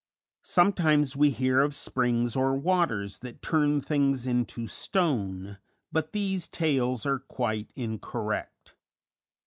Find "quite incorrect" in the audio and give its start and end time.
7.19-8.73